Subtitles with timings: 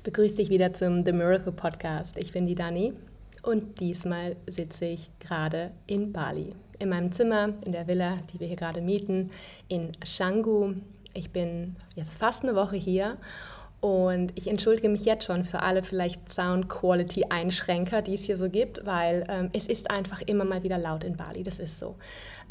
[0.00, 2.16] Ich begrüße dich wieder zum The Miracle Podcast.
[2.16, 2.94] Ich bin die Dani
[3.42, 8.46] und diesmal sitze ich gerade in Bali, in meinem Zimmer, in der Villa, die wir
[8.46, 9.30] hier gerade mieten,
[9.68, 10.72] in Canggu.
[11.12, 13.18] Ich bin jetzt fast eine Woche hier
[13.80, 18.36] und ich entschuldige mich jetzt schon für alle vielleicht Sound Quality Einschränker, die es hier
[18.36, 21.42] so gibt, weil ähm, es ist einfach immer mal wieder laut in Bali.
[21.42, 21.96] Das ist so.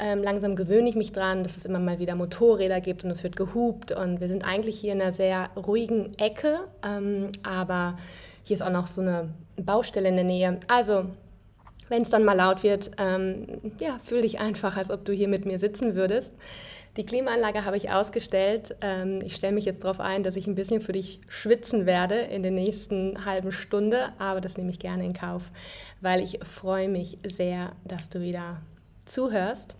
[0.00, 3.22] Ähm, langsam gewöhne ich mich dran, dass es immer mal wieder Motorräder gibt und es
[3.22, 7.96] wird gehupt und wir sind eigentlich hier in einer sehr ruhigen Ecke, ähm, aber
[8.42, 10.58] hier ist auch noch so eine Baustelle in der Nähe.
[10.66, 11.04] Also
[11.88, 13.46] wenn es dann mal laut wird, ähm,
[13.78, 16.34] ja, fühle dich einfach, als ob du hier mit mir sitzen würdest.
[17.00, 18.76] Die Klimaanlage habe ich ausgestellt.
[18.82, 22.16] Ähm, ich stelle mich jetzt darauf ein, dass ich ein bisschen für dich schwitzen werde
[22.16, 25.50] in der nächsten halben Stunde, aber das nehme ich gerne in Kauf,
[26.02, 28.60] weil ich freue mich sehr, dass du wieder
[29.06, 29.76] zuhörst.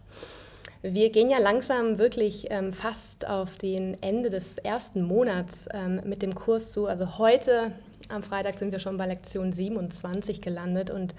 [0.81, 6.23] Wir gehen ja langsam wirklich ähm, fast auf den Ende des ersten Monats ähm, mit
[6.23, 6.87] dem Kurs zu.
[6.87, 7.73] Also heute
[8.09, 11.15] am Freitag sind wir schon bei Lektion 27 gelandet und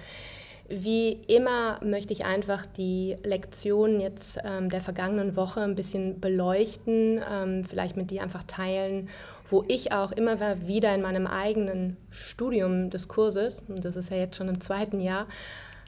[0.72, 7.22] wie immer möchte ich einfach die Lektionen jetzt ähm, der vergangenen Woche ein bisschen beleuchten,
[7.30, 9.10] ähm, vielleicht mit dir einfach teilen,
[9.50, 14.18] wo ich auch immer wieder in meinem eigenen Studium des Kurses, und das ist ja
[14.18, 15.28] jetzt schon im zweiten Jahr,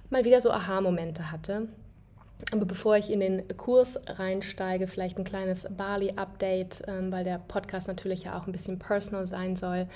[0.09, 1.67] mal wieder so Aha-Momente hatte.
[2.51, 7.87] Aber bevor ich in den Kurs reinsteige, vielleicht ein kleines Bali-Update, ähm, weil der Podcast
[7.87, 9.87] natürlich ja auch ein bisschen personal sein soll.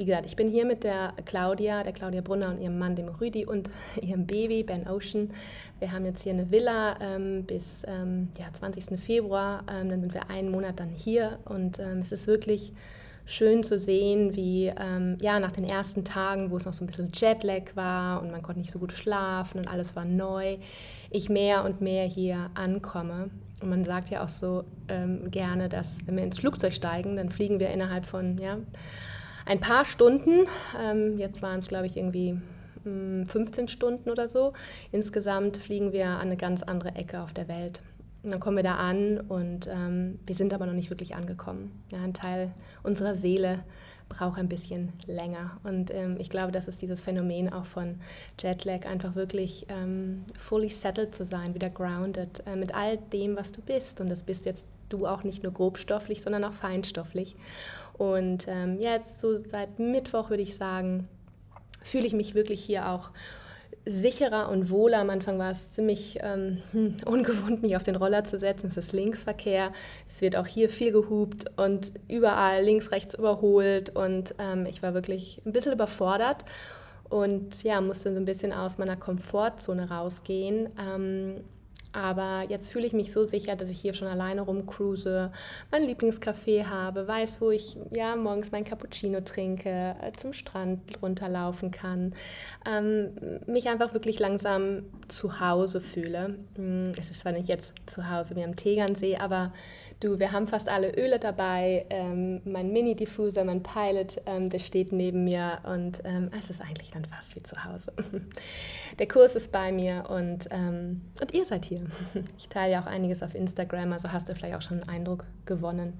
[0.00, 3.08] Wie gesagt, ich bin hier mit der Claudia, der Claudia Brunner und ihrem Mann, dem
[3.08, 3.68] Rüdi und
[4.00, 5.30] ihrem Baby, Ben Ocean.
[5.78, 8.98] Wir haben jetzt hier eine Villa ähm, bis ähm, ja, 20.
[8.98, 9.62] Februar.
[9.70, 12.72] Ähm, dann sind wir einen Monat dann hier und ähm, es ist wirklich
[13.26, 16.86] schön zu sehen, wie ähm, ja, nach den ersten Tagen, wo es noch so ein
[16.86, 20.56] bisschen Jetlag war und man konnte nicht so gut schlafen und alles war neu,
[21.10, 23.28] ich mehr und mehr hier ankomme.
[23.60, 27.28] Und man sagt ja auch so ähm, gerne, dass wenn wir ins Flugzeug steigen, dann
[27.28, 28.56] fliegen wir innerhalb von ja,
[29.50, 30.46] ein paar Stunden,
[30.80, 32.40] ähm, jetzt waren es glaube ich irgendwie
[32.84, 34.52] 15 hm, Stunden oder so,
[34.92, 37.82] insgesamt fliegen wir an eine ganz andere Ecke auf der Welt.
[38.22, 41.82] Und dann kommen wir da an und ähm, wir sind aber noch nicht wirklich angekommen.
[41.90, 42.52] Ja, ein Teil
[42.84, 43.64] unserer Seele
[44.08, 45.58] braucht ein bisschen länger.
[45.64, 47.96] Und ähm, ich glaube, das ist dieses Phänomen auch von
[48.38, 53.52] Jetlag, einfach wirklich ähm, fully settled zu sein, wieder grounded äh, mit all dem, was
[53.52, 54.00] du bist.
[54.00, 57.36] Und das bist jetzt du auch nicht nur grobstofflich, sondern auch feinstofflich.
[58.00, 61.06] Und ähm, ja, jetzt so seit Mittwoch würde ich sagen,
[61.82, 63.10] fühle ich mich wirklich hier auch
[63.84, 65.00] sicherer und wohler.
[65.00, 68.68] Am Anfang war es ziemlich ähm, hm, ungewohnt, mich auf den Roller zu setzen.
[68.68, 69.74] Es ist Linksverkehr.
[70.08, 73.94] Es wird auch hier viel gehupt und überall links, rechts überholt.
[73.94, 76.46] Und ähm, ich war wirklich ein bisschen überfordert
[77.10, 80.70] und ja, musste so ein bisschen aus meiner Komfortzone rausgehen.
[80.80, 81.44] Ähm,
[81.92, 85.30] aber jetzt fühle ich mich so sicher, dass ich hier schon alleine rumcruise,
[85.70, 91.70] mein Lieblingscafé habe, weiß, wo ich ja morgens mein Cappuccino trinke, äh, zum Strand runterlaufen
[91.70, 92.14] kann,
[92.66, 93.10] ähm,
[93.46, 96.38] mich einfach wirklich langsam zu Hause fühle.
[96.56, 99.52] Hm, es ist zwar nicht jetzt zu Hause wie am Tegernsee, aber
[100.00, 101.84] Du, wir haben fast alle Öle dabei.
[101.90, 106.90] Ähm, mein Mini-Diffuser, mein Pilot, ähm, der steht neben mir und ähm, es ist eigentlich
[106.90, 107.92] dann fast wie zu Hause.
[108.98, 111.82] der Kurs ist bei mir und, ähm, und ihr seid hier.
[112.38, 115.26] Ich teile ja auch einiges auf Instagram, also hast du vielleicht auch schon einen Eindruck
[115.44, 115.92] gewonnen.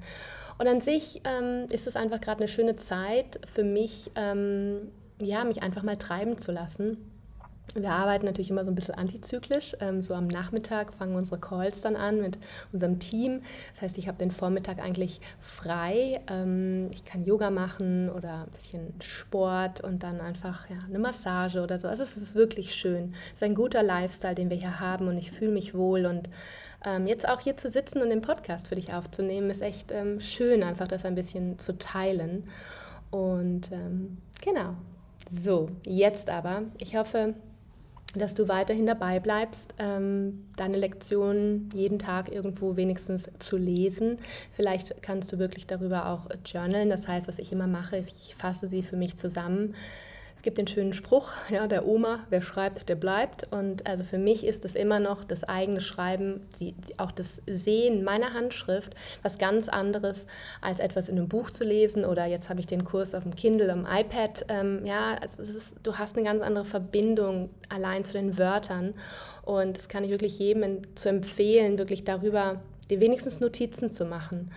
[0.56, 4.90] Und an sich ähm, ist es einfach gerade eine schöne Zeit für mich, ähm,
[5.20, 7.09] ja, mich einfach mal treiben zu lassen
[7.74, 9.76] wir arbeiten natürlich immer so ein bisschen antizyklisch.
[9.80, 12.38] Ähm, so am Nachmittag fangen unsere Calls dann an mit
[12.72, 13.40] unserem Team.
[13.72, 16.20] Das heißt, ich habe den Vormittag eigentlich frei.
[16.28, 21.60] Ähm, ich kann Yoga machen oder ein bisschen Sport und dann einfach ja, eine Massage
[21.62, 21.88] oder so.
[21.88, 23.14] Also es ist wirklich schön.
[23.28, 26.06] Es ist ein guter Lifestyle, den wir hier haben und ich fühle mich wohl.
[26.06, 26.28] Und
[26.84, 30.62] ähm, jetzt auch hier zu sitzen und den Podcast für dich aufzunehmen, ist echt schön,
[30.62, 32.48] einfach das ein bisschen zu teilen.
[33.10, 33.70] Und
[34.42, 34.74] genau.
[35.30, 36.62] So, jetzt aber.
[36.78, 37.34] Ich hoffe,
[38.14, 44.18] dass du weiterhin dabei bleibst, ähm, deine Lektionen jeden Tag irgendwo wenigstens zu lesen.
[44.52, 46.90] Vielleicht kannst du wirklich darüber auch journalen.
[46.90, 49.74] Das heißt, was ich immer mache, ist, ich fasse sie für mich zusammen
[50.40, 53.46] es gibt den schönen Spruch, ja, der Oma, wer schreibt, der bleibt.
[53.50, 58.04] Und also für mich ist es immer noch das eigene Schreiben, die, auch das Sehen
[58.04, 60.26] meiner Handschrift, was ganz anderes,
[60.62, 62.06] als etwas in einem Buch zu lesen.
[62.06, 64.46] Oder jetzt habe ich den Kurs auf dem Kindle, am iPad.
[64.48, 68.94] Ähm, ja, also ist, du hast eine ganz andere Verbindung allein zu den Wörtern.
[69.42, 74.50] Und das kann ich wirklich jedem zu empfehlen, wirklich darüber dir wenigstens Notizen zu machen.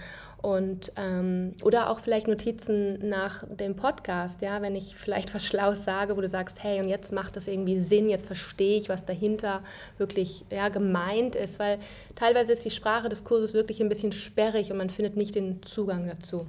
[0.43, 5.85] Und, ähm, oder auch vielleicht Notizen nach dem Podcast, ja, wenn ich vielleicht was Schlaues
[5.85, 9.05] sage, wo du sagst, hey, und jetzt macht das irgendwie Sinn, jetzt verstehe ich, was
[9.05, 9.61] dahinter
[9.97, 11.79] wirklich ja, gemeint ist, weil
[12.15, 15.63] teilweise ist die Sprache des Kurses wirklich ein bisschen sperrig und man findet nicht den
[15.63, 16.45] Zugang dazu.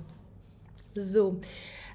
[0.96, 1.36] So,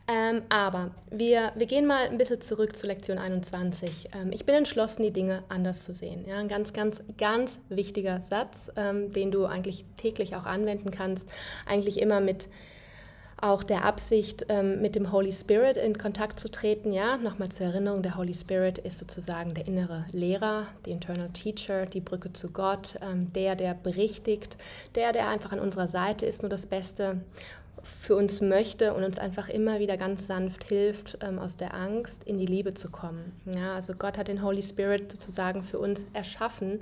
[0.09, 4.09] Ähm, aber wir, wir gehen mal ein bisschen zurück zu Lektion 21.
[4.15, 6.25] Ähm, ich bin entschlossen, die Dinge anders zu sehen.
[6.27, 11.29] Ja, ein ganz, ganz, ganz wichtiger Satz, ähm, den du eigentlich täglich auch anwenden kannst.
[11.67, 12.49] Eigentlich immer mit
[13.41, 16.91] auch der Absicht, ähm, mit dem Holy Spirit in Kontakt zu treten.
[16.91, 21.85] Ja, nochmal zur Erinnerung, der Holy Spirit ist sozusagen der innere Lehrer, die Internal Teacher,
[21.85, 24.57] die Brücke zu Gott, ähm, der, der berichtigt,
[24.95, 27.21] der, der einfach an unserer Seite ist, nur das Beste
[27.83, 32.23] für uns möchte und uns einfach immer wieder ganz sanft hilft, ähm, aus der Angst
[32.23, 33.33] in die Liebe zu kommen.
[33.45, 36.79] Ja, also Gott hat den Holy Spirit sozusagen für uns erschaffen.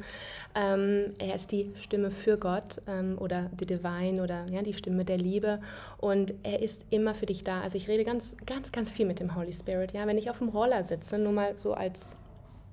[0.55, 5.05] Ähm, er ist die Stimme für Gott ähm, oder die Divine oder ja, die Stimme
[5.05, 5.59] der Liebe
[5.97, 7.61] und er ist immer für dich da.
[7.61, 9.93] Also ich rede ganz, ganz, ganz viel mit dem Holy Spirit.
[9.93, 12.15] Ja, wenn ich auf dem Roller sitze, nur mal so als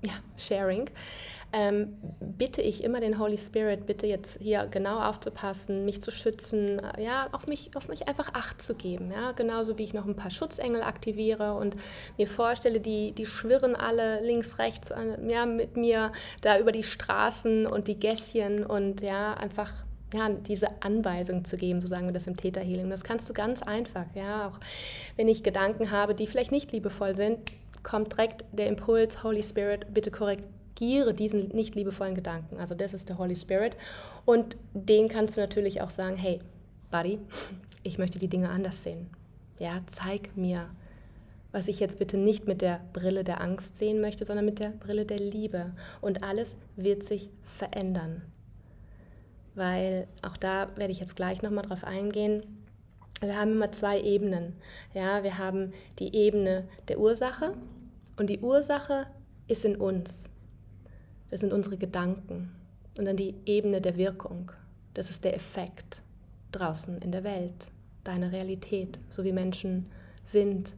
[0.04, 0.90] ja, Sharing,
[1.52, 6.82] ähm, bitte ich immer den Holy Spirit, bitte jetzt hier genau aufzupassen, mich zu schützen,
[6.98, 10.16] ja, auf mich, auf mich einfach Acht zu geben, ja, genauso wie ich noch ein
[10.16, 11.76] paar Schutzengel aktiviere und
[12.18, 16.10] mir vorstelle, die, die schwirren alle links, rechts, äh, ja, mit mir
[16.40, 19.70] da über die Straßen und die Gässchen und ja, einfach
[20.12, 22.88] ja, diese Anweisung zu geben, so sagen wir das im Täterhealing.
[22.90, 24.58] Das kannst du ganz einfach, ja, auch
[25.16, 27.38] wenn ich Gedanken habe, die vielleicht nicht liebevoll sind,
[27.84, 32.58] kommt direkt der Impuls, Holy Spirit, bitte korrigiere diesen nicht liebevollen Gedanken.
[32.58, 33.76] Also das ist der Holy Spirit.
[34.24, 36.40] Und den kannst du natürlich auch sagen, hey,
[36.90, 37.20] Buddy,
[37.84, 39.08] ich möchte die Dinge anders sehen.
[39.60, 40.68] Ja, zeig mir,
[41.52, 44.70] was ich jetzt bitte nicht mit der Brille der Angst sehen möchte, sondern mit der
[44.70, 45.72] Brille der Liebe.
[46.00, 48.22] Und alles wird sich verändern.
[49.54, 52.63] Weil auch da werde ich jetzt gleich nochmal drauf eingehen.
[53.20, 54.54] Wir haben immer zwei Ebenen.
[54.92, 57.54] Ja, wir haben die Ebene der Ursache
[58.16, 59.06] und die Ursache
[59.48, 60.28] ist in uns.
[61.30, 62.54] Das sind unsere Gedanken.
[62.96, 64.52] Und dann die Ebene der Wirkung.
[64.94, 66.02] Das ist der Effekt
[66.52, 67.68] draußen in der Welt,
[68.04, 69.90] deine Realität, so wie Menschen
[70.24, 70.74] sind,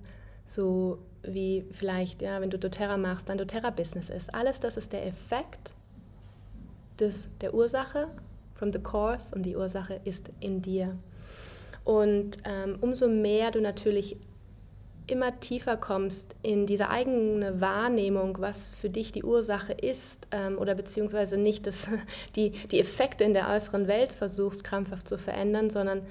[0.47, 4.35] so wie vielleicht, ja, wenn du doTERRA machst, dein doTERRA-Business ist.
[4.35, 5.75] Alles das ist der Effekt
[6.99, 8.09] des, der Ursache,
[8.55, 10.97] from the course, und die Ursache ist in dir.
[11.87, 14.17] Und ähm, umso mehr du natürlich
[15.07, 20.75] immer tiefer kommst in diese eigene Wahrnehmung, was für dich die Ursache ist ähm, oder
[20.75, 21.87] beziehungsweise nicht das,
[22.37, 26.03] die, die Effekte in der äußeren Welt versuchst krampfhaft zu verändern, sondern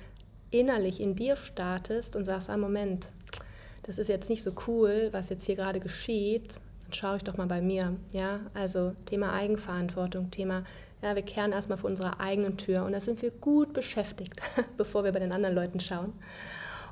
[0.50, 3.10] innerlich in dir startest und sagst, ah Moment,
[3.83, 7.36] das ist jetzt nicht so cool, was jetzt hier gerade geschieht, dann schaue ich doch
[7.36, 7.98] mal bei mir.
[8.13, 10.63] Ja, also Thema Eigenverantwortung, Thema,
[11.01, 14.33] ja, wir kehren erstmal vor unserer eigenen Tür und da sind wir gut beschäftigt,
[14.77, 16.13] bevor wir bei den anderen Leuten schauen.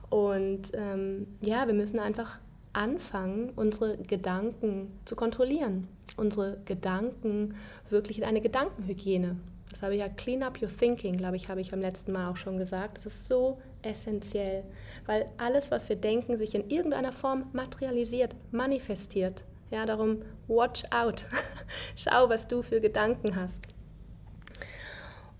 [0.09, 2.39] Und ähm, ja, wir müssen einfach
[2.73, 5.87] anfangen, unsere Gedanken zu kontrollieren.
[6.17, 7.55] Unsere Gedanken
[7.89, 9.37] wirklich in eine Gedankenhygiene.
[9.71, 12.29] Das habe ich ja Clean Up Your Thinking, glaube ich, habe ich beim letzten Mal
[12.29, 12.97] auch schon gesagt.
[12.97, 14.63] Das ist so essentiell,
[15.07, 19.45] weil alles, was wir denken, sich in irgendeiner Form materialisiert, manifestiert.
[19.71, 21.25] Ja, darum watch out.
[21.95, 23.72] Schau, was du für Gedanken hast.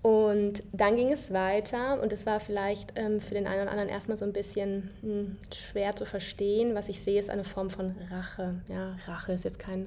[0.04, 3.88] Und dann ging es weiter und es war vielleicht ähm, für den einen oder anderen
[3.88, 6.74] erstmal so ein bisschen hm, schwer zu verstehen.
[6.74, 8.60] Was ich sehe, ist eine Form von Rache.
[8.68, 9.86] Ja, Rache ist jetzt kein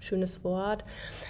[0.00, 0.84] schönes Wort,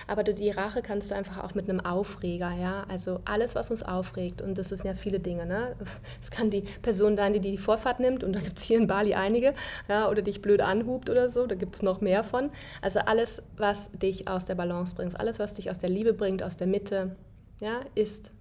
[0.06, 3.82] aber die Rache kannst du einfach auch mit einem Aufreger, ja, also alles, was uns
[3.82, 5.76] aufregt und das sind ja viele Dinge, ne?
[6.22, 8.86] Es kann die Person sein, die die Vorfahrt nimmt und da gibt es hier in
[8.86, 9.52] Bali einige,
[9.90, 12.48] ja, oder dich blöd anhubt oder so, da gibt es noch mehr von.
[12.80, 16.42] Also alles, was dich aus der Balance bringt, alles, was dich aus der Liebe bringt,
[16.42, 17.14] aus der Mitte,
[17.62, 18.32] ja, ist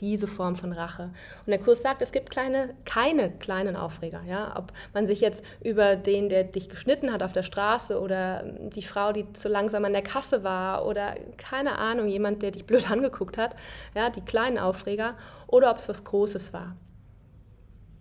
[0.00, 1.10] diese Form von Rache.
[1.40, 4.22] Und der Kurs sagt, es gibt kleine, keine kleinen Aufreger.
[4.26, 4.56] Ja?
[4.56, 8.82] Ob man sich jetzt über den, der dich geschnitten hat auf der Straße oder die
[8.82, 12.90] Frau, die zu langsam an der Kasse war oder keine Ahnung, jemand, der dich blöd
[12.90, 13.54] angeguckt hat,
[13.94, 15.14] ja, die kleinen Aufreger
[15.46, 16.74] oder ob es was Großes war.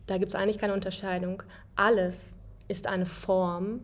[0.07, 1.43] Da gibt es eigentlich keine Unterscheidung.
[1.75, 2.33] Alles
[2.69, 3.81] ist eine Form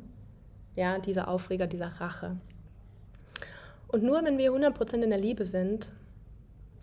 [0.76, 2.38] ja, dieser Aufreger, dieser Rache.
[3.90, 5.90] Und nur wenn wir 100% in der Liebe sind,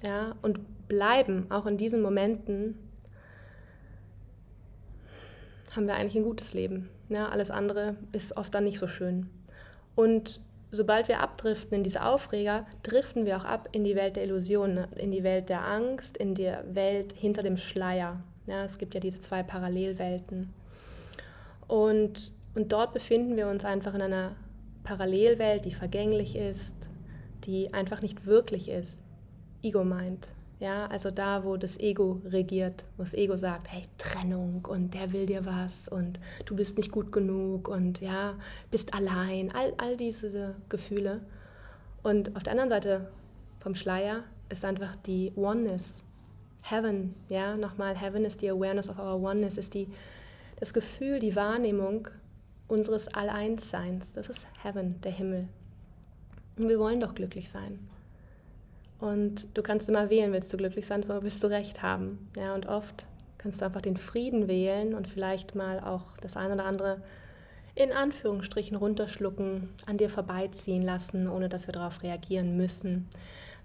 [0.04, 2.78] ja, und bleiben, auch in diesen Momenten,
[5.74, 6.88] haben wir eigentlich ein gutes Leben.
[7.08, 9.30] Ja, alles andere ist oft dann nicht so schön.
[9.94, 10.40] Und
[10.70, 14.92] sobald wir abdriften in diese Aufreger, driften wir auch ab in die Welt der Illusionen,
[14.94, 18.20] in die Welt der Angst, in die Welt hinter dem Schleier.
[18.46, 20.52] Ja, es gibt ja diese zwei Parallelwelten.
[21.68, 24.34] Und, und dort befinden wir uns einfach in einer
[24.84, 26.74] Parallelwelt, die vergänglich ist,
[27.44, 29.02] die einfach nicht wirklich ist,
[29.62, 30.28] Ego-Mind.
[30.60, 35.12] Ja, also da, wo das Ego regiert, wo das Ego sagt, hey, Trennung und der
[35.12, 38.34] will dir was und du bist nicht gut genug und ja,
[38.70, 41.20] bist allein, all, all diese Gefühle.
[42.04, 43.08] Und auf der anderen Seite
[43.58, 46.04] vom Schleier ist einfach die Oneness,
[46.62, 49.88] Heaven, ja, nochmal, Heaven ist die Awareness of our Oneness, ist die,
[50.60, 52.08] das Gefühl, die Wahrnehmung
[52.68, 54.12] unseres Alleinsseins.
[54.14, 55.48] Das ist Heaven, der Himmel.
[56.56, 57.80] Und wir wollen doch glücklich sein.
[59.02, 62.28] Und du kannst immer wählen, willst du glücklich sein oder willst du Recht haben.
[62.36, 63.04] Ja, und oft
[63.36, 67.02] kannst du einfach den Frieden wählen und vielleicht mal auch das eine oder andere
[67.74, 73.08] in Anführungsstrichen runterschlucken, an dir vorbeiziehen lassen, ohne dass wir darauf reagieren müssen.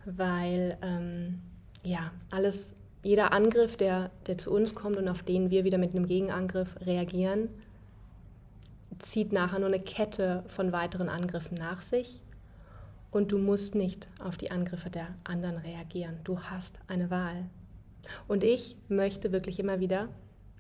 [0.06, 1.40] Weil ähm,
[1.84, 5.94] ja, alles, jeder Angriff, der, der zu uns kommt und auf den wir wieder mit
[5.94, 7.50] einem Gegenangriff reagieren,
[8.98, 12.22] zieht nachher nur eine Kette von weiteren Angriffen nach sich.
[13.18, 16.20] Und du musst nicht auf die Angriffe der anderen reagieren.
[16.24, 17.50] Du hast eine Wahl.
[18.28, 20.10] Und ich möchte wirklich immer wieder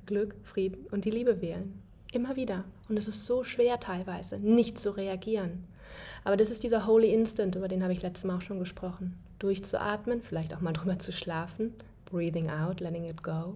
[0.07, 1.79] Glück, Frieden und die Liebe wählen.
[2.11, 2.63] Immer wieder.
[2.89, 5.65] Und es ist so schwer teilweise, nicht zu reagieren.
[6.23, 9.19] Aber das ist dieser Holy Instant, über den habe ich letztes Mal auch schon gesprochen.
[9.37, 11.75] Durchzuatmen, vielleicht auch mal drüber zu schlafen.
[12.05, 13.55] Breathing out, letting it go.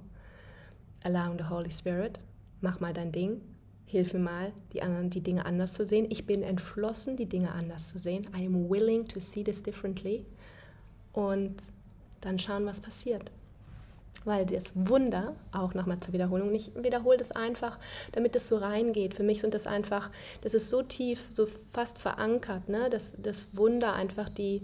[1.03, 2.19] Allowing the Holy Spirit.
[2.59, 3.41] Mach mal dein Ding.
[3.91, 6.07] Hilf mir mal, die, anderen, die Dinge anders zu sehen.
[6.09, 8.25] Ich bin entschlossen, die Dinge anders zu sehen.
[8.37, 10.25] I am willing to see this differently.
[11.13, 11.63] Und
[12.21, 13.31] dann schauen, was passiert
[14.25, 17.79] weil das Wunder, auch nochmal zur Wiederholung, nicht wiederholt es einfach,
[18.11, 19.13] damit es so reingeht.
[19.13, 20.09] Für mich sind das einfach,
[20.41, 22.89] das ist so tief, so fast verankert, ne?
[22.89, 24.61] dass das Wunder einfach die,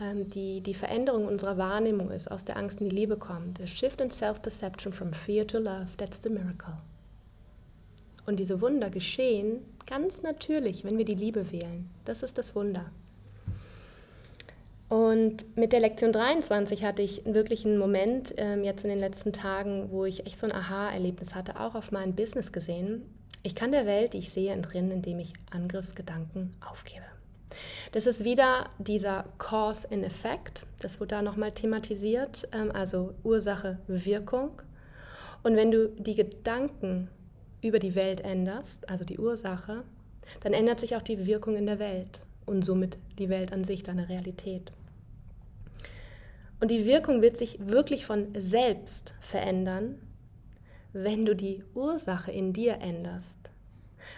[0.00, 3.58] ähm, die, die Veränderung unserer Wahrnehmung ist, aus der Angst in die Liebe kommt.
[3.58, 6.74] The shift in self-perception from fear to love, that's the miracle.
[8.30, 11.90] Und diese Wunder geschehen ganz natürlich, wenn wir die Liebe wählen.
[12.04, 12.84] Das ist das Wunder.
[14.88, 19.32] Und mit der Lektion 23 hatte ich wirklich einen Moment ähm, jetzt in den letzten
[19.32, 23.02] Tagen, wo ich echt so ein Aha-Erlebnis hatte, auch auf mein Business gesehen.
[23.42, 27.02] Ich kann der Welt, die ich sehe, entrinnen, indem ich Angriffsgedanken aufgebe.
[27.90, 33.80] Das ist wieder dieser Cause in Effect, das wurde da nochmal thematisiert, ähm, also Ursache,
[33.88, 34.62] Wirkung.
[35.42, 37.08] Und wenn du die Gedanken
[37.62, 39.84] über die Welt änderst, also die Ursache,
[40.40, 43.82] dann ändert sich auch die Wirkung in der Welt und somit die Welt an sich,
[43.82, 44.72] deine Realität.
[46.60, 49.98] Und die Wirkung wird sich wirklich von selbst verändern,
[50.92, 53.38] wenn du die Ursache in dir änderst.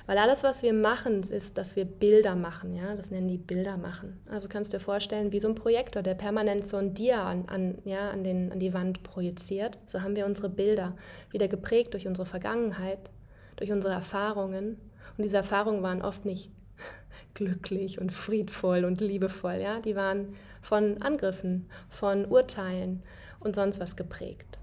[0.06, 2.74] Weil alles, was wir machen, ist, dass wir Bilder machen.
[2.74, 2.94] Ja?
[2.94, 4.20] Das nennen die Bilder machen.
[4.30, 7.46] Also kannst du dir vorstellen, wie so ein Projektor, der permanent so ein Dia an,
[7.48, 9.78] an, ja, an, den, an die Wand projiziert.
[9.86, 10.96] So haben wir unsere Bilder
[11.30, 13.10] wieder geprägt durch unsere Vergangenheit,
[13.56, 14.78] durch unsere Erfahrungen.
[15.16, 16.50] Und diese Erfahrungen waren oft nicht
[17.34, 19.56] glücklich und friedvoll und liebevoll.
[19.60, 19.80] Ja?
[19.80, 23.02] Die waren von Angriffen, von Urteilen
[23.40, 24.58] und sonst was geprägt.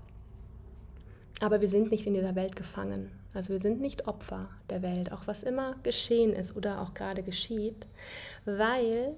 [1.41, 3.11] Aber wir sind nicht in dieser Welt gefangen.
[3.33, 7.21] Also wir sind nicht Opfer der Welt, auch was immer geschehen ist oder auch gerade
[7.21, 7.85] geschieht,
[8.45, 9.13] weil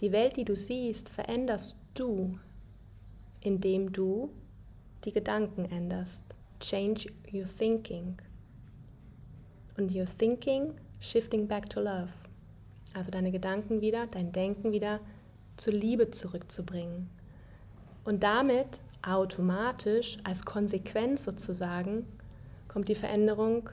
[0.00, 2.38] die Welt, die du siehst, veränderst du,
[3.40, 4.30] indem du
[5.04, 6.24] die Gedanken änderst.
[6.60, 8.16] Change your thinking.
[9.76, 12.08] Und your thinking shifting back to love.
[12.94, 15.00] Also deine Gedanken wieder, dein Denken wieder
[15.56, 17.10] zur Liebe zurückzubringen.
[18.04, 18.66] Und damit
[19.02, 22.06] automatisch als Konsequenz sozusagen
[22.68, 23.68] kommt die Veränderung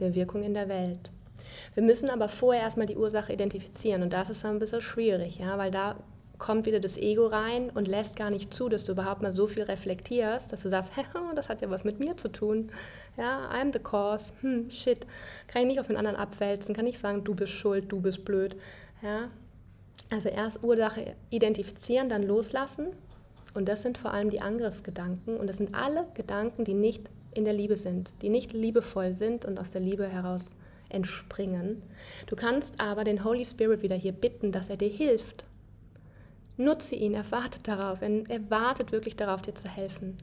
[0.00, 1.10] der Wirkung in der Welt.
[1.74, 5.38] Wir müssen aber vorher erstmal die Ursache identifizieren und das ist dann ein bisschen schwierig,
[5.38, 5.96] ja, weil da
[6.44, 9.46] kommt wieder das Ego rein und lässt gar nicht zu, dass du überhaupt mal so
[9.46, 12.70] viel reflektierst, dass du sagst, hey, das hat ja was mit mir zu tun.
[13.16, 14.30] Ja, I'm the cause.
[14.42, 15.06] Hm, shit.
[15.48, 18.26] Kann ich nicht auf den anderen abwälzen, kann ich sagen, du bist schuld, du bist
[18.26, 18.56] blöd.
[19.00, 19.28] Ja,
[20.10, 22.88] also erst Ursache identifizieren, dann loslassen.
[23.54, 25.38] Und das sind vor allem die Angriffsgedanken.
[25.38, 29.46] Und das sind alle Gedanken, die nicht in der Liebe sind, die nicht liebevoll sind
[29.46, 30.54] und aus der Liebe heraus
[30.90, 31.80] entspringen.
[32.26, 35.46] Du kannst aber den Holy Spirit wieder hier bitten, dass er dir hilft.
[36.56, 40.16] Nutze ihn, er wartet darauf, er wartet wirklich darauf, dir zu helfen.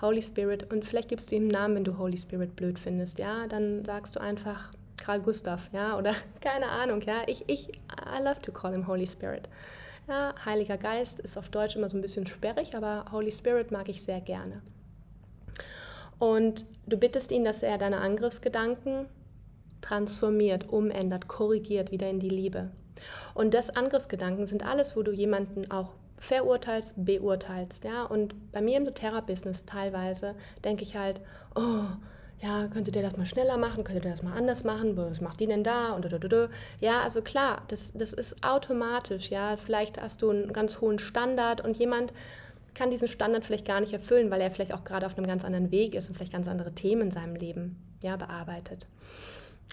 [0.00, 3.18] Holy Spirit, und vielleicht gibst du ihm einen Namen, wenn du Holy Spirit blöd findest,
[3.18, 7.22] ja, dann sagst du einfach, Karl Gustav, ja, oder keine Ahnung, ja.
[7.26, 9.48] Ich, ich, I love to call him Holy Spirit.
[10.08, 13.88] Ja, Heiliger Geist ist auf Deutsch immer so ein bisschen sperrig, aber Holy Spirit mag
[13.88, 14.62] ich sehr gerne.
[16.18, 19.06] Und du bittest ihn, dass er deine Angriffsgedanken
[19.80, 22.70] transformiert, umändert, korrigiert, wieder in die Liebe.
[23.34, 27.84] Und das Angriffsgedanken sind alles, wo du jemanden auch verurteilst, beurteilst.
[27.84, 28.04] Ja?
[28.04, 31.20] Und bei mir im doTERRA-Business teilweise denke ich halt,
[31.54, 31.84] oh,
[32.40, 35.40] ja, könntet ihr das mal schneller machen, könntet ihr das mal anders machen, was macht
[35.40, 36.06] die denn da und
[36.80, 41.60] ja, also klar, das, das ist automatisch, ja, vielleicht hast du einen ganz hohen Standard
[41.60, 42.12] und jemand
[42.74, 45.44] kann diesen Standard vielleicht gar nicht erfüllen, weil er vielleicht auch gerade auf einem ganz
[45.44, 48.86] anderen Weg ist und vielleicht ganz andere Themen in seinem Leben, ja, bearbeitet.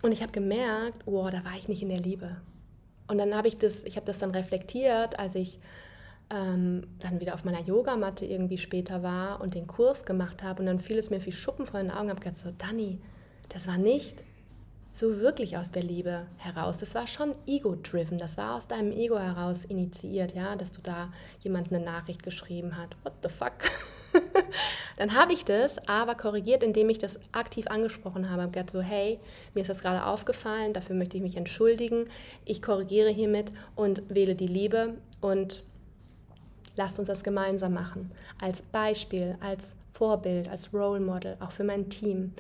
[0.02, 2.38] Und ich habe gemerkt, oh, da war ich nicht in der Liebe.
[3.08, 5.60] Und dann habe ich das, ich habe das dann reflektiert, als ich
[6.30, 10.62] ähm, dann wieder auf meiner Yogamatte irgendwie später war und den Kurs gemacht habe.
[10.62, 13.00] Und dann fiel es mir wie Schuppen vor den Augen, habe gesagt so, Dani,
[13.50, 14.24] das war nicht
[14.96, 16.78] so wirklich aus der Liebe heraus.
[16.78, 21.12] Das war schon ego-driven, das war aus deinem Ego heraus initiiert, ja, dass du da
[21.42, 22.96] jemand eine Nachricht geschrieben hat.
[23.04, 23.54] What the fuck?
[24.98, 28.44] Dann habe ich das aber korrigiert, indem ich das aktiv angesprochen habe.
[28.44, 29.20] Ich habe gesagt so, hey,
[29.54, 32.06] mir ist das gerade aufgefallen, dafür möchte ich mich entschuldigen.
[32.46, 35.64] Ich korrigiere hiermit und wähle die Liebe und
[36.78, 38.12] lasst uns das gemeinsam machen.
[38.40, 42.34] Als Beispiel, als Vorbild, als Role Model, auch für mein Team.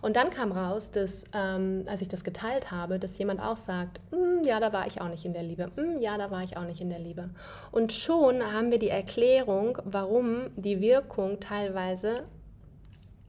[0.00, 4.00] Und dann kam raus, dass, ähm, als ich das geteilt habe, dass jemand auch sagt,
[4.12, 6.56] mm, ja, da war ich auch nicht in der Liebe, mm, ja, da war ich
[6.56, 7.28] auch nicht in der Liebe.
[7.70, 12.24] Und schon haben wir die Erklärung, warum die Wirkung teilweise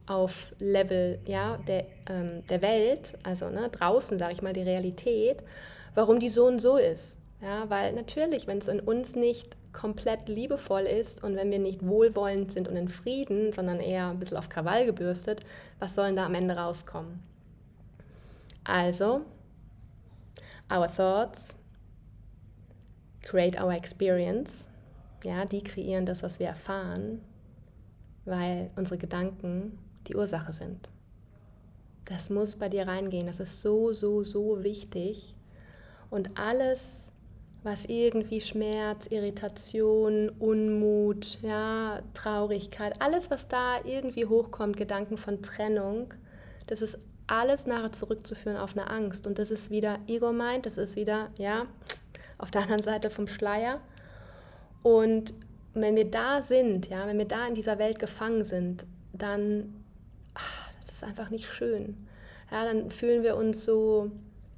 [0.06, 5.42] auf Level ja, der, ähm, der Welt, also ne, draußen, sage ich mal, die Realität,
[5.94, 7.18] warum die so und so ist.
[7.44, 11.86] Ja, weil natürlich, wenn es in uns nicht komplett liebevoll ist und wenn wir nicht
[11.86, 15.44] wohlwollend sind und in Frieden, sondern eher ein bisschen auf Krawall gebürstet,
[15.78, 17.22] was sollen da am Ende rauskommen?
[18.64, 19.26] Also,
[20.72, 21.54] our thoughts
[23.20, 24.66] create our experience.
[25.22, 27.20] Ja, die kreieren das, was wir erfahren,
[28.24, 30.90] weil unsere Gedanken die Ursache sind.
[32.06, 33.26] Das muss bei dir reingehen.
[33.26, 35.34] Das ist so, so, so wichtig.
[36.08, 37.03] Und alles,
[37.64, 46.12] was irgendwie Schmerz, Irritation, Unmut, ja, Traurigkeit, alles, was da irgendwie hochkommt, Gedanken von Trennung,
[46.66, 49.26] das ist alles nachher zurückzuführen auf eine Angst.
[49.26, 51.66] Und das ist wieder Ego-Mind, das ist wieder, ja,
[52.36, 53.80] auf der anderen Seite vom Schleier.
[54.82, 55.32] Und
[55.72, 59.74] wenn wir da sind, ja, wenn wir da in dieser Welt gefangen sind, dann,
[60.34, 62.06] ach, das ist einfach nicht schön.
[62.50, 64.10] Ja, dann fühlen wir uns so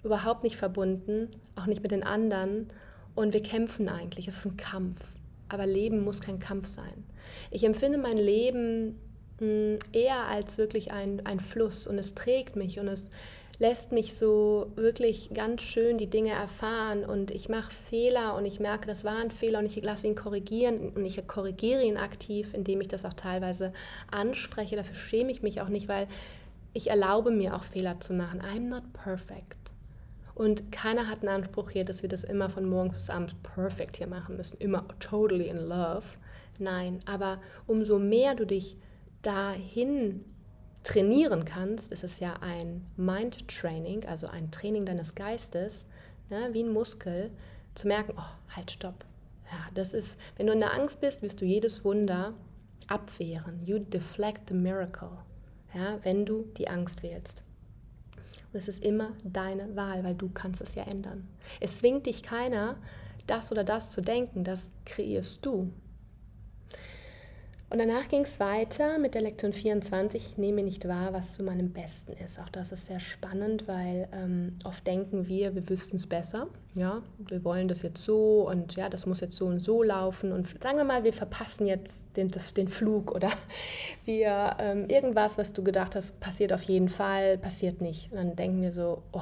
[0.03, 2.69] überhaupt nicht verbunden, auch nicht mit den anderen
[3.17, 4.29] und wir kämpfen eigentlich.
[4.29, 5.01] Es ist ein Kampf.
[5.49, 7.05] Aber Leben muss kein Kampf sein.
[7.51, 8.99] Ich empfinde mein Leben
[9.39, 13.11] hm, eher als wirklich ein, ein Fluss und es trägt mich und es
[13.59, 18.61] lässt mich so wirklich ganz schön die Dinge erfahren und ich mache Fehler und ich
[18.61, 22.53] merke, das war ein Fehler und ich lasse ihn korrigieren und ich korrigiere ihn aktiv,
[22.53, 23.73] indem ich das auch teilweise
[24.11, 24.77] anspreche.
[24.77, 26.07] Dafür schäme ich mich auch nicht, weil
[26.75, 28.43] ich erlaube mir auch Fehler zu machen.
[28.43, 29.66] I'm not perfect.
[30.37, 33.97] Und keiner hat einen Anspruch hier, dass wir das immer von morgens bis abends perfekt
[33.97, 36.05] hier machen müssen, immer totally in love.
[36.59, 38.77] Nein, aber umso mehr du dich
[39.23, 40.27] dahin
[40.83, 45.87] trainieren kannst, ist es ja ein Mind Training, also ein Training deines Geistes,
[46.29, 47.31] ne, wie ein Muskel,
[47.75, 49.07] zu merken, oh, halt, stopp.
[49.51, 52.35] Ja, das ist, wenn du in der Angst bist, wirst du jedes Wunder
[52.89, 53.59] abwehren.
[53.65, 55.17] You deflect the miracle,
[55.73, 57.43] ja, wenn du die Angst wählst.
[58.53, 61.29] Und es ist immer deine Wahl, weil du kannst es ja ändern.
[61.61, 62.77] Es zwingt dich keiner,
[63.27, 65.71] das oder das zu denken, das kreierst du.
[67.69, 71.43] Und danach ging es weiter mit der Lektion 24, ich nehme nicht wahr, was zu
[71.43, 72.39] meinem Besten ist.
[72.39, 76.47] Auch das ist sehr spannend, weil ähm, oft denken wir, wir wüssten es besser.
[76.75, 80.31] Ja, wir wollen das jetzt so und ja, das muss jetzt so und so laufen.
[80.31, 83.31] Und sagen wir mal, wir verpassen jetzt den, das, den Flug oder
[84.05, 88.13] wir ähm, irgendwas, was du gedacht hast, passiert auf jeden Fall, passiert nicht.
[88.13, 89.21] Und dann denken wir so, oh,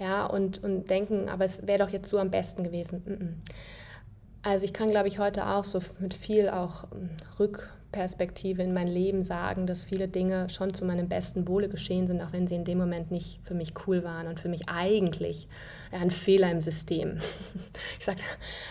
[0.00, 3.02] ja, und, und denken, aber es wäre doch jetzt so am besten gewesen.
[3.06, 3.34] Mm -mm.
[4.42, 8.88] Also ich kann, glaube ich, heute auch so mit viel auch ähm, Rückperspektive in mein
[8.88, 12.54] Leben sagen, dass viele Dinge schon zu meinem besten Wohle geschehen sind, auch wenn sie
[12.54, 15.46] in dem Moment nicht für mich cool waren und für mich eigentlich
[15.92, 17.18] ein Fehler im System.
[17.98, 18.20] Ich sage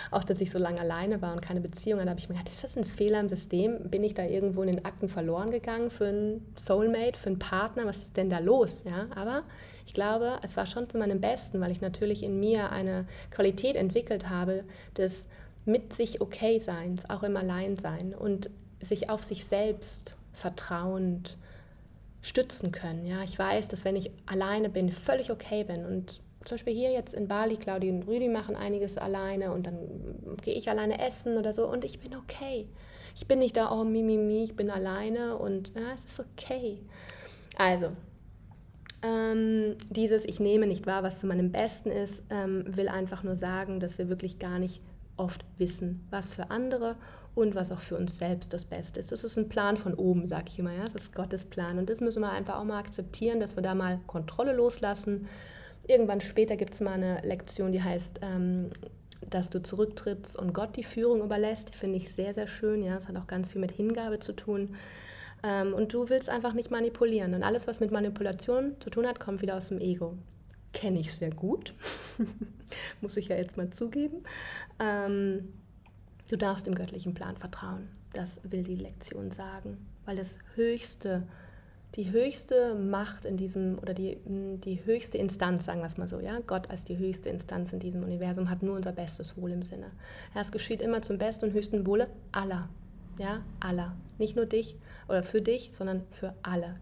[0.10, 2.52] auch, dass ich so lange alleine war und keine Beziehung hatte, habe ich mir gedacht,
[2.52, 3.90] ist das ein Fehler im System?
[3.92, 7.86] Bin ich da irgendwo in den Akten verloren gegangen für einen Soulmate, für einen Partner?
[7.86, 8.84] Was ist denn da los?
[8.90, 9.44] Ja, aber
[9.86, 13.76] ich glaube, es war schon zu meinem Besten, weil ich natürlich in mir eine Qualität
[13.76, 14.64] entwickelt habe,
[14.98, 15.28] des
[15.66, 18.50] mit sich okay sein, auch im Alleinsein und
[18.82, 21.38] sich auf sich selbst vertrauend
[22.22, 23.06] stützen können.
[23.06, 26.92] Ja, ich weiß, dass wenn ich alleine bin, völlig okay bin und zum Beispiel hier
[26.92, 29.78] jetzt in Bali, Claudia und Rüdi machen einiges alleine und dann
[30.42, 32.68] gehe ich alleine essen oder so und ich bin okay.
[33.16, 36.20] Ich bin nicht da, oh, mi, mi, mi, ich bin alleine und ja, es ist
[36.22, 36.80] okay.
[37.58, 37.92] Also,
[39.02, 43.36] ähm, dieses Ich nehme nicht wahr, was zu meinem Besten ist, ähm, will einfach nur
[43.36, 44.82] sagen, dass wir wirklich gar nicht
[45.20, 46.96] oft wissen, was für andere
[47.36, 49.12] und was auch für uns selbst das Beste ist.
[49.12, 50.74] Das ist ein Plan von oben, sage ich immer.
[50.74, 50.84] Ja?
[50.84, 51.78] Das ist Gottes Plan.
[51.78, 55.28] Und das müssen wir einfach auch mal akzeptieren, dass wir da mal Kontrolle loslassen.
[55.88, 58.72] Irgendwann später gibt es mal eine Lektion, die heißt, ähm,
[59.30, 61.76] dass du zurücktrittst und Gott die Führung überlässt.
[61.76, 62.84] Finde ich sehr, sehr schön.
[62.84, 64.76] Ja, das hat auch ganz viel mit Hingabe zu tun.
[65.44, 67.34] Ähm, und du willst einfach nicht manipulieren.
[67.34, 70.18] Und alles, was mit Manipulation zu tun hat, kommt wieder aus dem Ego
[70.74, 71.74] kenne ich sehr gut,
[73.02, 74.24] muss ich ja jetzt mal zugeben.
[74.80, 75.54] Ähm,
[76.30, 77.90] du darfst dem göttlichen Plan vertrauen.
[78.14, 81.24] Das will die Lektion sagen, weil das höchste
[81.96, 86.20] die höchste Macht in diesem, oder die, die höchste Instanz, sagen wir es mal so,
[86.20, 89.64] ja, Gott als die höchste Instanz in diesem Universum hat nur unser bestes Wohl im
[89.64, 89.92] Sinne.
[90.36, 92.70] Es geschieht immer zum besten und höchsten Wohle aller,
[93.18, 93.96] ja, aller.
[94.20, 94.76] Nicht nur dich
[95.08, 96.76] oder für dich, sondern für alle.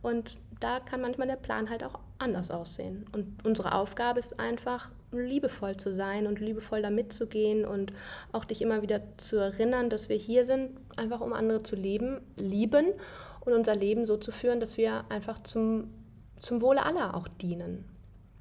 [0.00, 3.06] Und da kann manchmal der Plan halt auch anders aussehen.
[3.12, 7.92] Und unsere Aufgabe ist einfach, liebevoll zu sein und liebevoll da mitzugehen und
[8.32, 12.20] auch dich immer wieder zu erinnern, dass wir hier sind, einfach um andere zu leben,
[12.36, 12.92] lieben
[13.40, 15.92] und unser Leben so zu führen, dass wir einfach zum,
[16.38, 17.84] zum Wohle aller auch dienen.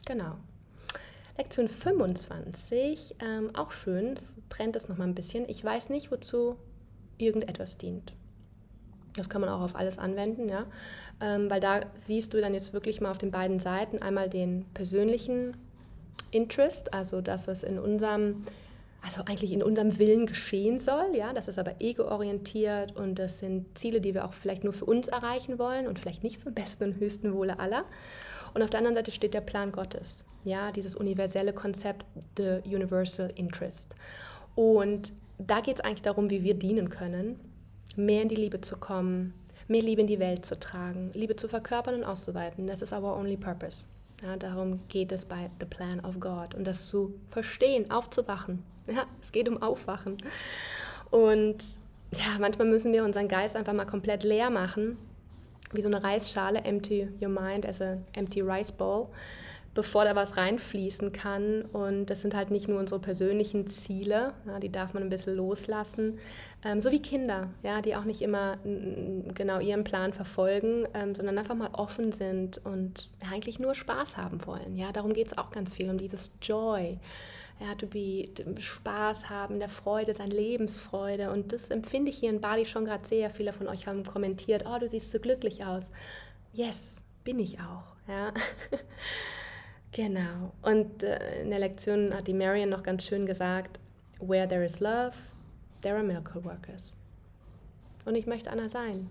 [0.06, 0.36] Genau.
[1.38, 5.48] Lektion 25, ähm, auch schön, es trennt es nochmal ein bisschen.
[5.48, 6.58] Ich weiß nicht, wozu
[7.18, 8.14] irgendetwas dient.
[9.16, 10.66] Das kann man auch auf alles anwenden, ja.
[11.22, 14.66] Ähm, weil da siehst du dann jetzt wirklich mal auf den beiden Seiten einmal den
[14.74, 15.58] persönlichen
[16.32, 18.44] Interest, also das, was in unserem
[19.02, 21.16] also eigentlich in unserem Willen geschehen soll.
[21.16, 21.34] Ja?
[21.34, 25.08] Das ist aber ego-orientiert und das sind Ziele, die wir auch vielleicht nur für uns
[25.08, 27.86] erreichen wollen und vielleicht nicht zum besten und höchsten Wohle aller.
[28.54, 32.06] Und auf der anderen Seite steht der Plan Gottes, ja, dieses universelle Konzept,
[32.38, 33.96] the universal interest.
[34.56, 37.40] Und da geht es eigentlich darum, wie wir dienen können,
[37.96, 39.34] mehr in die Liebe zu kommen,
[39.68, 42.68] mehr Liebe in die Welt zu tragen, Liebe zu verkörpern und auszuweiten.
[42.68, 43.86] Das ist our only purpose.
[44.24, 49.06] Ja, darum geht es bei The Plan of God und das zu verstehen, aufzuwachen, ja,
[49.22, 50.18] es geht um Aufwachen.
[51.10, 51.58] Und
[52.12, 54.98] ja, manchmal müssen wir unseren Geist einfach mal komplett leer machen,
[55.72, 59.10] wie so eine Reisschale, empty your mind as a empty rice bowl,
[59.74, 61.62] bevor da was reinfließen kann.
[61.62, 65.36] Und das sind halt nicht nur unsere persönlichen Ziele, ja, die darf man ein bisschen
[65.36, 66.20] loslassen,
[66.64, 71.38] ähm, so wie Kinder, ja, die auch nicht immer genau ihren Plan verfolgen, ähm, sondern
[71.38, 74.76] einfach mal offen sind und eigentlich nur Spaß haben wollen.
[74.76, 77.00] Ja, darum geht es auch ganz viel, um dieses Joy
[77.60, 81.30] ja, to be, Spaß haben, der Freude, sein Lebensfreude.
[81.32, 83.30] Und das empfinde ich hier in Bali schon gerade sehr.
[83.30, 85.92] Viele von euch haben kommentiert, oh, du siehst so glücklich aus.
[86.54, 87.96] Yes, bin ich auch.
[88.08, 88.34] Ja.
[89.92, 90.54] genau.
[90.62, 93.80] Und äh, in der Lektion hat die Marion noch ganz schön gesagt,
[94.20, 95.14] where there is love,
[95.82, 96.96] there are miracle workers.
[98.06, 99.10] Und ich möchte einer sein.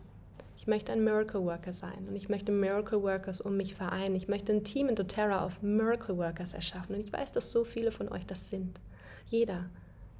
[0.58, 4.16] Ich möchte ein Miracle Worker sein und ich möchte Miracle Workers um mich vereinen.
[4.16, 6.96] Ich möchte ein Team in doTERRA auf Miracle Workers erschaffen.
[6.96, 8.80] Und ich weiß, dass so viele von euch das sind.
[9.26, 9.66] Jeder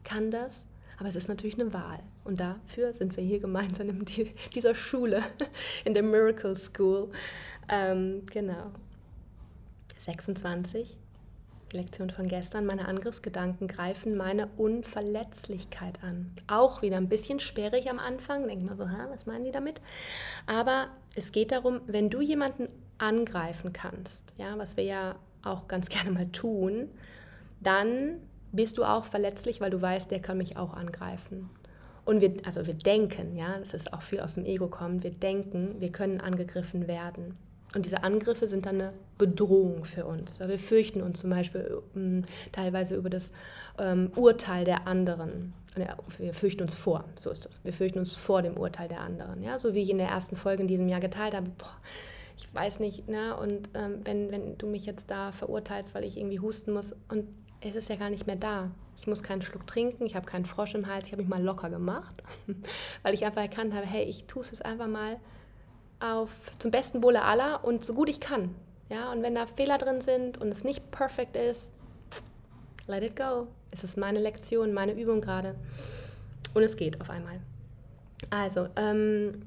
[0.05, 0.65] kann das,
[0.97, 1.99] aber es ist natürlich eine Wahl.
[2.25, 4.05] Und dafür sind wir hier gemeinsam in
[4.55, 5.23] dieser Schule,
[5.85, 7.11] in der Miracle School.
[7.69, 8.71] Ähm, genau.
[9.99, 10.97] 26.
[11.73, 16.33] Lektion von gestern, meine Angriffsgedanken greifen meine Unverletzlichkeit an.
[16.47, 19.83] Auch wieder ein bisschen sperrig am Anfang, denk mal so, was meinen die damit?
[20.47, 25.89] Aber es geht darum, wenn du jemanden angreifen kannst, ja, was wir ja auch ganz
[25.91, 26.89] gerne mal tun,
[27.61, 28.21] dann
[28.53, 31.51] bist du auch verletzlich, weil du weißt, der kann mich auch angreifen.
[32.07, 35.11] Und wir, also wir denken, ja, das ist auch viel aus dem Ego kommt, wir
[35.11, 37.37] denken, wir können angegriffen werden.
[37.75, 40.41] Und diese Angriffe sind dann eine Bedrohung für uns.
[40.41, 43.33] Wir fürchten uns zum Beispiel ähm, teilweise über das
[43.79, 45.53] ähm, Urteil der anderen.
[46.19, 47.61] Wir fürchten uns vor, so ist das.
[47.63, 49.43] Wir fürchten uns vor dem Urteil der anderen.
[49.43, 49.59] Ja?
[49.59, 51.77] So wie ich in der ersten Folge in diesem Jahr geteilt habe, boah,
[52.39, 53.37] ich weiß nicht, ne?
[53.37, 57.27] und ähm, wenn, wenn du mich jetzt da verurteilst, weil ich irgendwie husten muss und
[57.61, 58.71] es ist ja gar nicht mehr da.
[58.97, 61.43] Ich muss keinen Schluck trinken, ich habe keinen Frosch im Hals, ich habe mich mal
[61.43, 62.23] locker gemacht,
[63.03, 65.19] weil ich einfach erkannt habe, hey, ich tue es einfach mal
[66.01, 68.55] auf, zum besten Wohle aller und so gut ich kann.
[68.89, 71.73] Ja, und wenn da Fehler drin sind und es nicht perfekt ist,
[72.87, 73.49] let it go.
[73.71, 75.55] Es ist meine Lektion, meine Übung gerade.
[76.55, 77.41] Und es geht auf einmal.
[78.31, 79.43] Also, ähm,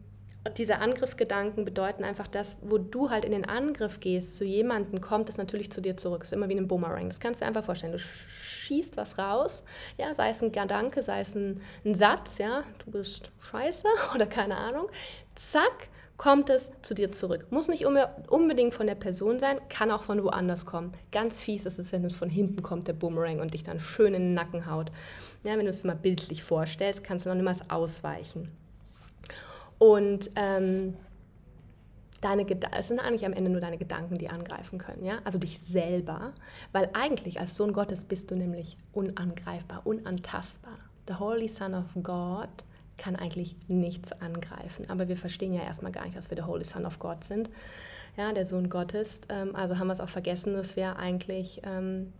[0.58, 5.30] diese Angriffsgedanken bedeuten einfach das, wo du halt in den Angriff gehst zu jemandem, kommt
[5.30, 6.24] es natürlich zu dir zurück.
[6.24, 7.08] Es ist immer wie ein Boomerang.
[7.10, 7.92] Das kannst du dir einfach vorstellen.
[7.94, 9.64] Du schießt was raus,
[9.98, 14.26] ja, sei es ein Gedanke, sei es ein, ein Satz, ja, du bist scheiße oder
[14.26, 14.88] keine Ahnung.
[15.36, 15.90] Zack,
[16.22, 17.48] kommt es zu dir zurück.
[17.50, 20.92] Muss nicht unbedingt von der Person sein, kann auch von woanders kommen.
[21.12, 24.14] Ganz fies ist es, wenn es von hinten kommt, der Boomerang, und dich dann schön
[24.14, 24.92] in den Nacken haut.
[25.44, 28.52] Ja, wenn du es mal bildlich vorstellst, kannst du noch niemals ausweichen.
[29.80, 30.94] Und ähm,
[32.22, 32.46] deine
[32.78, 35.16] es sind eigentlich am Ende nur deine Gedanken, die angreifen können, ja?
[35.24, 36.34] Also dich selber,
[36.72, 40.76] weil eigentlich als Sohn Gottes bist du nämlich unangreifbar, unantastbar.
[41.08, 42.50] The Holy Son of God
[43.02, 44.88] kann eigentlich nichts angreifen.
[44.90, 47.50] Aber wir verstehen ja erstmal gar nicht, dass wir der Holy Son of God sind,
[48.16, 49.22] ja, der Sohn Gottes.
[49.30, 52.14] Ähm, also haben wir es auch vergessen, dass wir eigentlich ähm,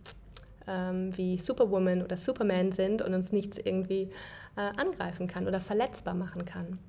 [0.66, 4.10] ähm, wie Superwoman oder Superman sind und uns nichts irgendwie
[4.56, 6.80] äh, angreifen kann oder verletzbar machen kann.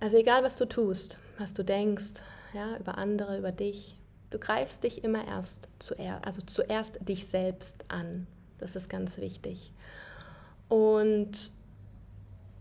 [0.00, 2.22] Also egal, was du tust, was du denkst,
[2.54, 3.98] ja, über andere, über dich,
[4.30, 8.26] du greifst dich immer erst zuerst, also zuerst dich selbst an.
[8.58, 9.72] Das ist ganz wichtig.
[10.68, 11.52] Und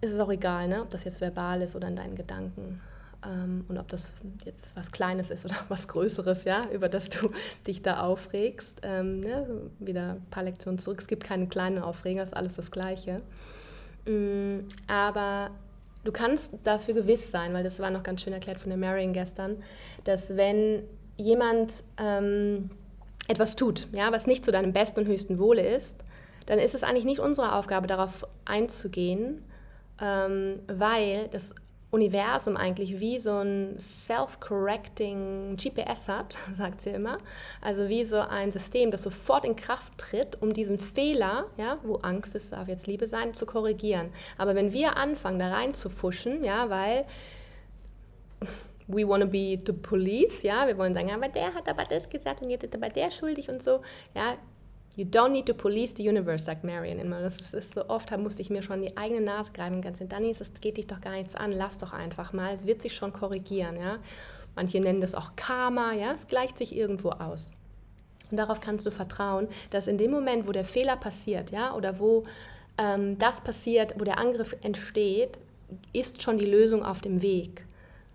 [0.03, 0.81] ist es auch egal, ne?
[0.81, 2.81] ob das jetzt verbal ist oder in deinen Gedanken.
[3.25, 4.13] ähm, und ob das
[4.43, 7.31] jetzt was Kleines ist oder was Größeres, ja, über das du
[7.67, 8.81] dich da aufregst.
[8.83, 9.45] Ähm, ja,
[9.79, 10.99] wieder ein paar Lektionen zurück.
[10.99, 13.17] Es gibt keine kleinen Aufreger, ist alles das Gleiche.
[14.05, 15.51] Mm, aber
[16.03, 19.13] du kannst dafür gewiss sein, weil das war noch ganz schön erklärt von der Marion
[19.13, 19.63] gestern,
[20.03, 20.83] dass wenn
[21.15, 22.71] jemand ähm,
[23.29, 26.03] etwas tut, ja, was nicht zu deinem besten und höchsten Wohle ist,
[26.45, 29.41] dann ist es eigentlich nicht unsere Aufgabe, darauf einzugehen,
[30.03, 31.55] ähm, weil das
[31.91, 37.19] Universum eigentlich wie so ein self-correcting GPS hat, sagt sie immer.
[37.61, 41.95] Also wie so ein System, das sofort in Kraft tritt, um diesen Fehler, ja, wo
[41.97, 44.09] Angst ist, darf jetzt Liebe sein, zu korrigieren.
[44.37, 47.05] Aber wenn wir anfangen, da rein zu fuschen, ja, weil
[48.87, 52.41] we want be the police, ja, wir wollen sagen, aber der hat aber das gesagt
[52.41, 53.81] und jetzt ist aber der schuldig und so,
[54.15, 54.35] ja,
[54.95, 57.21] You don't need to police the universe, sagt Marion immer.
[57.21, 59.97] Das ist, ist so oft, musste ich mir schon die eigene Nase greifen und ganz
[59.99, 62.53] Dani, das geht dich doch gar nichts an, lass doch einfach mal.
[62.55, 63.97] Es wird sich schon korrigieren, ja.
[64.55, 66.11] Manche nennen das auch Karma, ja.
[66.11, 67.51] Es gleicht sich irgendwo aus.
[68.29, 71.99] Und darauf kannst du vertrauen, dass in dem Moment, wo der Fehler passiert, ja, oder
[71.99, 72.23] wo
[72.77, 75.39] ähm, das passiert, wo der Angriff entsteht,
[75.91, 77.65] ist schon die Lösung auf dem Weg.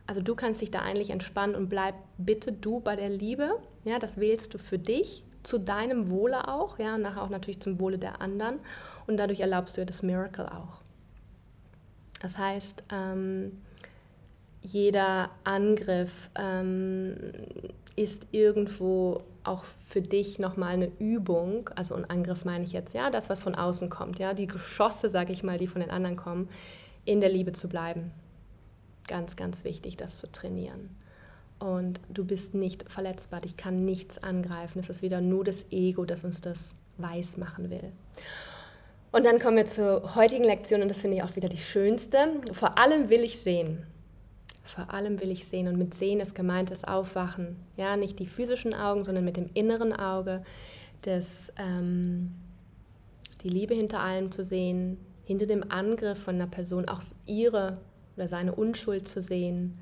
[0.07, 3.51] Also du kannst dich da eigentlich entspannen und bleib bitte du bei der Liebe.
[3.85, 7.61] Ja, das wählst du für dich zu deinem Wohle auch, ja, und nachher auch natürlich
[7.61, 8.61] zum Wohle der anderen.
[9.07, 10.83] Und dadurch erlaubst du dir das Miracle auch.
[12.21, 13.63] Das heißt, ähm,
[14.61, 17.17] jeder Angriff ähm,
[17.97, 23.09] ist irgendwo auch für dich nochmal eine Übung, also ein Angriff meine ich jetzt, ja,
[23.09, 26.17] das, was von außen kommt, ja, die Geschosse, sage ich mal, die von den anderen
[26.17, 26.51] kommen,
[27.07, 28.11] in der Liebe zu bleiben.
[29.07, 30.91] Ganz, ganz wichtig, das zu trainieren
[31.59, 34.79] und du bist nicht verletzbar, dich kann nichts angreifen.
[34.79, 37.92] Es ist wieder nur das Ego, das uns das weiß machen will.
[39.11, 42.18] Und dann kommen wir zur heutigen Lektion und das finde ich auch wieder die schönste.
[42.53, 43.87] Vor allem will ich sehen.
[44.62, 47.57] Vor allem will ich sehen und mit sehen ist gemeint das Aufwachen.
[47.77, 50.44] Ja, nicht die physischen Augen, sondern mit dem inneren Auge,
[51.03, 52.35] das, ähm,
[53.42, 57.81] die Liebe hinter allem zu sehen, hinter dem Angriff von einer Person auch ihre
[58.16, 59.79] oder seine Unschuld zu sehen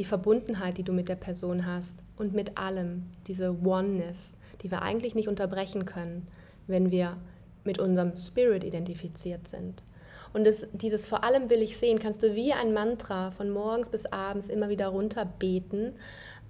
[0.00, 4.80] die Verbundenheit, die du mit der Person hast und mit allem, diese Oneness, die wir
[4.80, 6.26] eigentlich nicht unterbrechen können,
[6.66, 7.18] wenn wir
[7.64, 9.84] mit unserem Spirit identifiziert sind.
[10.32, 13.90] Und das, dieses vor allem will ich sehen, kannst du wie ein Mantra von morgens
[13.90, 15.92] bis abends immer wieder runterbeten,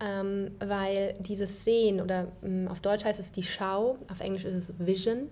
[0.01, 4.55] ähm, weil dieses Sehen oder ähm, auf Deutsch heißt es die Schau, auf Englisch ist
[4.55, 5.29] es Vision,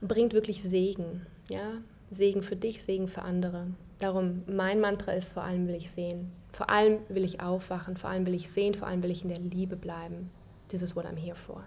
[0.00, 1.26] bringt wirklich Segen.
[1.50, 1.72] Ja?
[2.12, 3.66] Segen für dich, Segen für andere.
[3.98, 6.32] Darum, mein Mantra ist vor allem will ich sehen.
[6.52, 9.28] Vor allem will ich aufwachen, vor allem will ich sehen, vor allem will ich in
[9.28, 10.30] der Liebe bleiben.
[10.68, 11.64] This is what I'm here for.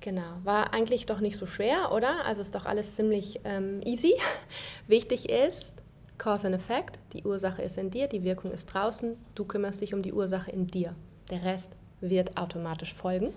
[0.00, 2.24] Genau, war eigentlich doch nicht so schwer, oder?
[2.24, 4.14] Also ist doch alles ziemlich ähm, easy.
[4.86, 5.74] Wichtig ist,
[6.16, 9.94] Cause and Effect, die Ursache ist in dir, die Wirkung ist draußen, du kümmerst dich
[9.94, 10.94] um die Ursache in dir.
[11.30, 13.30] Der Rest wird automatisch folgen.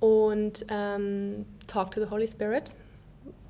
[0.00, 2.74] Und ähm, talk to the Holy Spirit,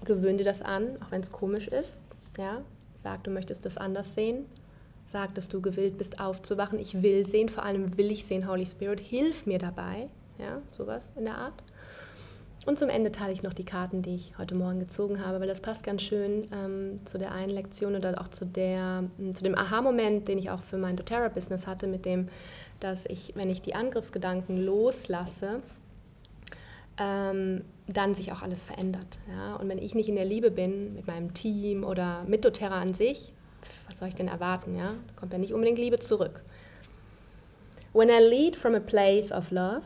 [0.05, 2.05] gewöhn dir das an, auch wenn es komisch ist.
[2.39, 2.63] Ja?
[2.95, 4.47] Sag, du möchtest das anders sehen
[5.05, 6.79] Sag, dass du gewillt bist, aufzuwachen.
[6.79, 10.09] Ich will sehen, vor allem will ich sehen, Holy Spirit, hilf mir dabei.
[10.39, 11.63] Ja, sowas in der Art.
[12.67, 15.47] Und zum Ende teile ich noch die Karten, die ich heute Morgen gezogen habe, weil
[15.47, 19.45] das passt ganz schön ähm, zu der einen Lektion oder auch zu, der, hm, zu
[19.45, 22.29] dem Aha-Moment, den ich auch für mein doTERRA-Business hatte, mit dem,
[22.81, 25.61] dass ich, wenn ich die Angriffsgedanken loslasse,
[26.99, 29.19] ähm, dann sich auch alles verändert.
[29.29, 29.57] Ja?
[29.57, 32.95] Und wenn ich nicht in der Liebe bin mit meinem Team oder mit doTERRA an
[32.95, 33.33] sich,
[33.87, 34.75] was soll ich denn erwarten?
[34.75, 34.89] Ja?
[34.89, 36.43] Da kommt ja nicht unbedingt Liebe zurück.
[37.93, 39.83] When I lead from a place of love,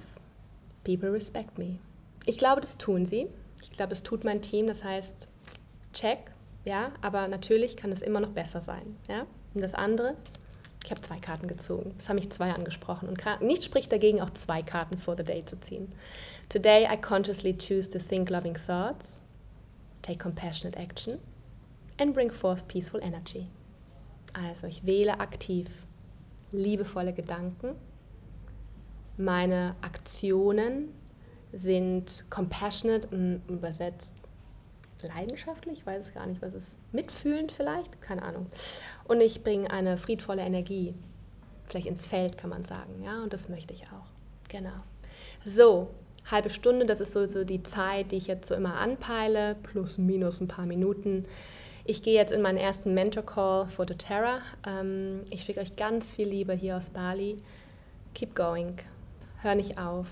[0.84, 1.78] people respect me.
[2.24, 3.26] Ich glaube, das tun sie.
[3.62, 4.66] Ich glaube, es tut mein Team.
[4.66, 5.28] Das heißt,
[5.92, 6.30] check,
[6.64, 8.96] ja, aber natürlich kann es immer noch besser sein.
[9.08, 9.26] Ja?
[9.54, 10.14] Und das andere,
[10.88, 11.92] ich habe zwei Karten gezogen.
[11.98, 13.10] Das haben mich zwei angesprochen.
[13.10, 15.86] Und nichts spricht dagegen, auch zwei Karten for the day zu ziehen.
[16.48, 19.20] Today I consciously choose to think loving thoughts,
[20.00, 21.18] take compassionate action,
[21.98, 23.48] and bring forth peaceful energy.
[24.32, 25.68] Also ich wähle aktiv
[26.52, 27.74] liebevolle Gedanken.
[29.18, 30.94] Meine Aktionen
[31.52, 34.14] sind compassionate, übersetzt
[35.02, 38.46] leidenschaftlich, ich weiß gar nicht, was ist, mitfühlend vielleicht, keine Ahnung.
[39.04, 40.94] Und ich bringe eine friedvolle Energie,
[41.66, 44.06] vielleicht ins Feld kann man sagen, ja, und das möchte ich auch.
[44.48, 44.72] Genau.
[45.44, 45.90] So,
[46.30, 49.98] halbe Stunde, das ist so, so die Zeit, die ich jetzt so immer anpeile, plus
[49.98, 51.26] minus ein paar Minuten.
[51.84, 54.40] Ich gehe jetzt in meinen ersten Mentor-Call for doTERRA.
[54.66, 57.42] Ähm, ich schicke euch ganz viel Liebe hier aus Bali.
[58.14, 58.74] Keep going.
[59.40, 60.08] Hör nicht auf.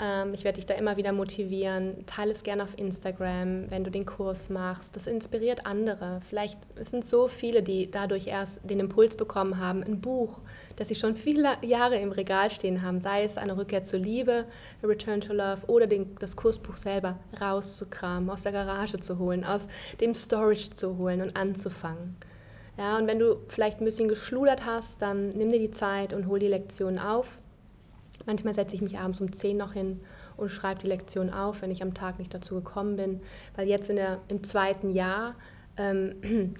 [0.00, 2.06] Ähm, ich werde dich da immer wieder motivieren.
[2.06, 4.96] Teile es gerne auf Instagram, wenn du den Kurs machst.
[4.96, 6.20] Das inspiriert andere.
[6.26, 10.40] Vielleicht sind so viele, die dadurch erst den Impuls bekommen haben, ein Buch,
[10.76, 14.46] das sie schon viele Jahre im Regal stehen haben, sei es eine Rückkehr zur Liebe,
[14.82, 19.44] A Return to Love oder den, das Kursbuch selber rauszukramen, aus der Garage zu holen,
[19.44, 19.68] aus
[20.00, 22.16] dem Storage zu holen und anzufangen.
[22.78, 26.28] Ja, und wenn du vielleicht ein bisschen geschludert hast, dann nimm dir die Zeit und
[26.28, 27.40] hol die Lektion auf
[28.26, 30.00] Manchmal setze ich mich abends um 10 noch hin
[30.36, 33.20] und schreibe die Lektion auf, wenn ich am Tag nicht dazu gekommen bin.
[33.56, 35.34] Weil jetzt in der, im zweiten Jahr
[35.76, 36.14] ähm,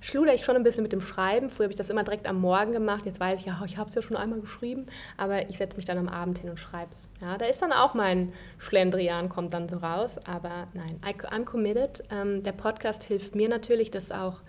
[0.00, 1.50] schluder ich schon ein bisschen mit dem Schreiben.
[1.50, 3.06] Früher habe ich das immer direkt am Morgen gemacht.
[3.06, 4.86] Jetzt weiß ich, ja, ich habe es ja schon einmal geschrieben,
[5.16, 7.08] aber ich setze mich dann am Abend hin und schreibe es.
[7.20, 10.18] Ja, da ist dann auch mein Schlendrian, kommt dann so raus.
[10.26, 12.02] Aber nein, I, I'm committed.
[12.10, 14.40] Ähm, der Podcast hilft mir natürlich, das auch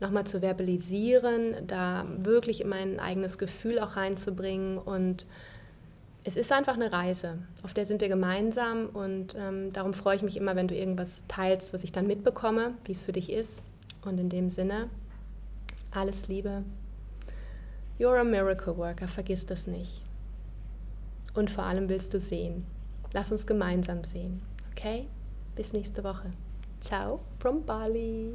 [0.00, 5.26] nochmal zu verbalisieren, da wirklich mein eigenes Gefühl auch reinzubringen und
[6.24, 10.22] es ist einfach eine Reise, auf der sind wir gemeinsam und ähm, darum freue ich
[10.22, 13.62] mich immer, wenn du irgendwas teilst, was ich dann mitbekomme, wie es für dich ist.
[14.02, 14.88] Und in dem Sinne,
[15.90, 16.62] alles Liebe.
[17.98, 20.02] You're a miracle worker, vergiss das nicht.
[21.34, 22.66] Und vor allem willst du sehen.
[23.12, 24.42] Lass uns gemeinsam sehen.
[24.72, 25.06] Okay?
[25.54, 26.30] Bis nächste Woche.
[26.80, 28.34] Ciao from Bali.